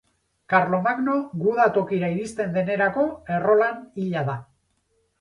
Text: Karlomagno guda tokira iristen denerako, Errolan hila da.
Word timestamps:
Karlomagno 0.53 1.17
guda 1.43 1.69
tokira 1.77 2.11
iristen 2.15 2.59
denerako, 2.59 3.07
Errolan 3.39 3.81
hila 4.03 4.29
da. 4.35 4.43